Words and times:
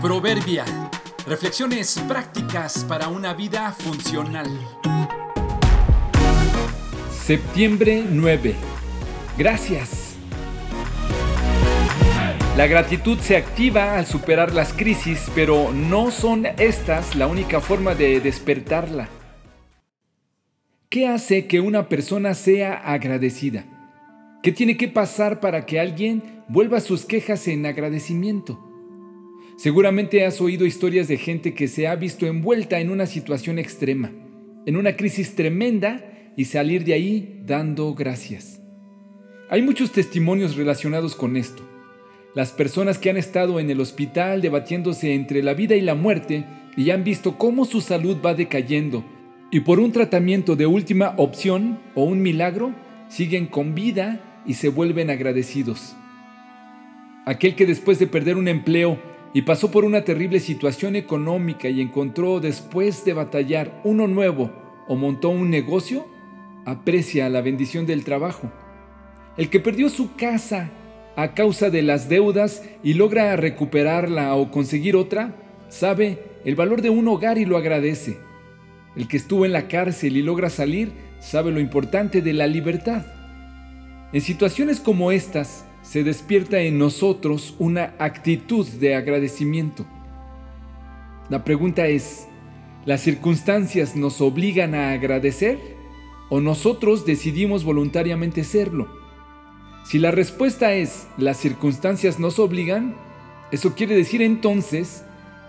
Proverbia. 0.00 0.64
Reflexiones 1.26 1.98
prácticas 2.06 2.84
para 2.84 3.08
una 3.08 3.34
vida 3.34 3.72
funcional. 3.72 4.46
Septiembre 7.10 8.04
9. 8.08 8.54
Gracias. 9.36 10.14
La 12.56 12.68
gratitud 12.68 13.18
se 13.18 13.36
activa 13.36 13.98
al 13.98 14.06
superar 14.06 14.54
las 14.54 14.72
crisis, 14.72 15.28
pero 15.34 15.72
no 15.72 16.12
son 16.12 16.46
estas 16.46 17.16
la 17.16 17.26
única 17.26 17.60
forma 17.60 17.96
de 17.96 18.20
despertarla. 18.20 19.08
¿Qué 20.88 21.08
hace 21.08 21.48
que 21.48 21.58
una 21.58 21.88
persona 21.88 22.34
sea 22.34 22.74
agradecida? 22.74 23.64
¿Qué 24.44 24.52
tiene 24.52 24.76
que 24.76 24.86
pasar 24.86 25.40
para 25.40 25.66
que 25.66 25.80
alguien 25.80 26.44
vuelva 26.46 26.78
sus 26.78 27.04
quejas 27.04 27.48
en 27.48 27.66
agradecimiento? 27.66 28.67
Seguramente 29.58 30.24
has 30.24 30.40
oído 30.40 30.66
historias 30.66 31.08
de 31.08 31.16
gente 31.16 31.52
que 31.52 31.66
se 31.66 31.88
ha 31.88 31.96
visto 31.96 32.26
envuelta 32.26 32.78
en 32.78 32.90
una 32.90 33.06
situación 33.06 33.58
extrema, 33.58 34.12
en 34.66 34.76
una 34.76 34.94
crisis 34.94 35.34
tremenda 35.34 36.32
y 36.36 36.44
salir 36.44 36.84
de 36.84 36.92
ahí 36.92 37.42
dando 37.44 37.92
gracias. 37.92 38.62
Hay 39.50 39.62
muchos 39.62 39.90
testimonios 39.90 40.54
relacionados 40.54 41.16
con 41.16 41.36
esto. 41.36 41.64
Las 42.36 42.52
personas 42.52 42.98
que 42.98 43.10
han 43.10 43.16
estado 43.16 43.58
en 43.58 43.68
el 43.68 43.80
hospital 43.80 44.42
debatiéndose 44.42 45.12
entre 45.12 45.42
la 45.42 45.54
vida 45.54 45.74
y 45.74 45.80
la 45.80 45.96
muerte 45.96 46.44
y 46.76 46.90
han 46.90 47.02
visto 47.02 47.36
cómo 47.36 47.64
su 47.64 47.80
salud 47.80 48.18
va 48.24 48.34
decayendo 48.34 49.04
y 49.50 49.58
por 49.60 49.80
un 49.80 49.90
tratamiento 49.90 50.54
de 50.54 50.66
última 50.66 51.14
opción 51.16 51.80
o 51.96 52.04
un 52.04 52.22
milagro 52.22 52.76
siguen 53.08 53.46
con 53.46 53.74
vida 53.74 54.42
y 54.46 54.54
se 54.54 54.68
vuelven 54.68 55.10
agradecidos. 55.10 55.96
Aquel 57.26 57.56
que 57.56 57.66
después 57.66 57.98
de 57.98 58.06
perder 58.06 58.36
un 58.36 58.46
empleo 58.46 59.07
y 59.34 59.42
pasó 59.42 59.70
por 59.70 59.84
una 59.84 60.04
terrible 60.04 60.40
situación 60.40 60.96
económica 60.96 61.68
y 61.68 61.80
encontró 61.80 62.40
después 62.40 63.04
de 63.04 63.12
batallar 63.12 63.80
uno 63.84 64.06
nuevo 64.06 64.50
o 64.88 64.96
montó 64.96 65.28
un 65.28 65.50
negocio, 65.50 66.06
aprecia 66.64 67.28
la 67.28 67.42
bendición 67.42 67.86
del 67.86 68.04
trabajo. 68.04 68.50
El 69.36 69.50
que 69.50 69.60
perdió 69.60 69.88
su 69.88 70.14
casa 70.16 70.70
a 71.16 71.34
causa 71.34 71.68
de 71.70 71.82
las 71.82 72.08
deudas 72.08 72.62
y 72.82 72.94
logra 72.94 73.36
recuperarla 73.36 74.34
o 74.34 74.50
conseguir 74.50 74.96
otra, 74.96 75.34
sabe 75.68 76.22
el 76.44 76.54
valor 76.54 76.80
de 76.80 76.90
un 76.90 77.06
hogar 77.08 77.38
y 77.38 77.44
lo 77.44 77.56
agradece. 77.56 78.18
El 78.96 79.08
que 79.08 79.16
estuvo 79.16 79.44
en 79.44 79.52
la 79.52 79.68
cárcel 79.68 80.16
y 80.16 80.22
logra 80.22 80.48
salir, 80.48 80.92
sabe 81.20 81.50
lo 81.50 81.60
importante 81.60 82.22
de 82.22 82.32
la 82.32 82.46
libertad. 82.46 83.04
En 84.12 84.20
situaciones 84.20 84.80
como 84.80 85.12
estas, 85.12 85.66
se 85.88 86.04
despierta 86.04 86.60
en 86.60 86.78
nosotros 86.78 87.54
una 87.58 87.94
actitud 87.98 88.66
de 88.66 88.94
agradecimiento. 88.94 89.86
La 91.30 91.44
pregunta 91.44 91.86
es, 91.86 92.28
¿las 92.84 93.00
circunstancias 93.00 93.96
nos 93.96 94.20
obligan 94.20 94.74
a 94.74 94.92
agradecer 94.92 95.58
o 96.28 96.42
nosotros 96.42 97.06
decidimos 97.06 97.64
voluntariamente 97.64 98.44
serlo? 98.44 98.86
Si 99.86 99.98
la 99.98 100.10
respuesta 100.10 100.74
es, 100.74 101.06
las 101.16 101.38
circunstancias 101.38 102.18
nos 102.18 102.38
obligan, 102.38 102.94
eso 103.50 103.74
quiere 103.74 103.96
decir 103.96 104.20
entonces 104.20 105.04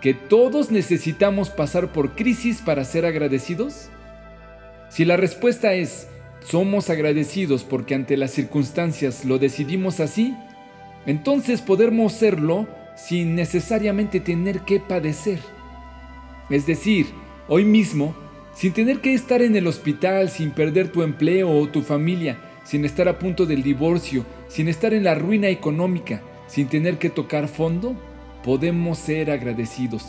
que 0.00 0.14
todos 0.14 0.70
necesitamos 0.70 1.50
pasar 1.50 1.92
por 1.92 2.14
crisis 2.14 2.62
para 2.62 2.86
ser 2.86 3.04
agradecidos. 3.04 3.90
Si 4.88 5.04
la 5.04 5.18
respuesta 5.18 5.74
es, 5.74 6.08
somos 6.44 6.90
agradecidos 6.90 7.64
porque 7.64 7.94
ante 7.94 8.16
las 8.16 8.32
circunstancias 8.32 9.24
lo 9.24 9.38
decidimos 9.38 10.00
así, 10.00 10.34
entonces 11.06 11.62
podemos 11.62 12.12
serlo 12.12 12.66
sin 12.96 13.34
necesariamente 13.34 14.20
tener 14.20 14.60
que 14.60 14.80
padecer. 14.80 15.38
Es 16.50 16.66
decir, 16.66 17.06
hoy 17.48 17.64
mismo, 17.64 18.14
sin 18.54 18.72
tener 18.72 19.00
que 19.00 19.14
estar 19.14 19.42
en 19.42 19.56
el 19.56 19.66
hospital, 19.66 20.28
sin 20.28 20.50
perder 20.50 20.92
tu 20.92 21.02
empleo 21.02 21.50
o 21.50 21.68
tu 21.68 21.82
familia, 21.82 22.38
sin 22.64 22.84
estar 22.84 23.08
a 23.08 23.18
punto 23.18 23.46
del 23.46 23.62
divorcio, 23.62 24.24
sin 24.48 24.68
estar 24.68 24.92
en 24.94 25.04
la 25.04 25.14
ruina 25.14 25.48
económica, 25.48 26.20
sin 26.46 26.68
tener 26.68 26.98
que 26.98 27.10
tocar 27.10 27.48
fondo, 27.48 27.96
podemos 28.44 28.98
ser 28.98 29.30
agradecidos. 29.30 30.04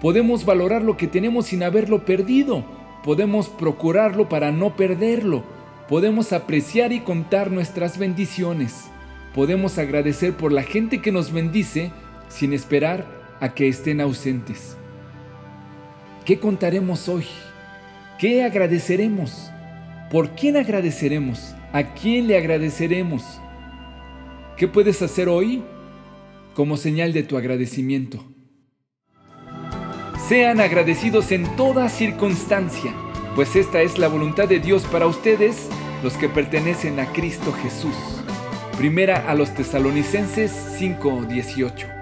Podemos 0.00 0.44
valorar 0.44 0.82
lo 0.82 0.96
que 0.96 1.06
tenemos 1.06 1.46
sin 1.46 1.62
haberlo 1.62 2.04
perdido. 2.04 2.64
Podemos 3.02 3.48
procurarlo 3.48 4.28
para 4.28 4.52
no 4.52 4.76
perderlo 4.76 5.57
podemos 5.88 6.32
apreciar 6.32 6.92
y 6.92 7.00
contar 7.00 7.50
nuestras 7.50 7.98
bendiciones. 7.98 8.90
Podemos 9.34 9.78
agradecer 9.78 10.34
por 10.34 10.52
la 10.52 10.62
gente 10.62 11.00
que 11.00 11.12
nos 11.12 11.32
bendice 11.32 11.90
sin 12.28 12.52
esperar 12.52 13.06
a 13.40 13.54
que 13.54 13.68
estén 13.68 14.00
ausentes. 14.00 14.76
¿Qué 16.24 16.38
contaremos 16.38 17.08
hoy? 17.08 17.24
¿Qué 18.18 18.44
agradeceremos? 18.44 19.50
¿Por 20.10 20.30
quién 20.30 20.56
agradeceremos? 20.56 21.54
¿A 21.72 21.94
quién 21.94 22.26
le 22.26 22.36
agradeceremos? 22.36 23.40
¿Qué 24.56 24.68
puedes 24.68 25.00
hacer 25.02 25.28
hoy 25.28 25.62
como 26.54 26.76
señal 26.76 27.12
de 27.12 27.22
tu 27.22 27.38
agradecimiento? 27.38 28.24
Sean 30.28 30.60
agradecidos 30.60 31.32
en 31.32 31.56
toda 31.56 31.88
circunstancia 31.88 32.92
pues 33.38 33.54
esta 33.54 33.82
es 33.82 33.98
la 33.98 34.08
voluntad 34.08 34.48
de 34.48 34.58
Dios 34.58 34.82
para 34.90 35.06
ustedes, 35.06 35.68
los 36.02 36.14
que 36.14 36.28
pertenecen 36.28 36.98
a 36.98 37.12
Cristo 37.12 37.52
Jesús. 37.52 37.94
Primera 38.76 39.30
a 39.30 39.36
los 39.36 39.54
tesalonicenses 39.54 40.50
5:18. 40.76 41.97